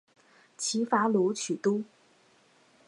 [0.57, 1.83] 齐伐鲁取都。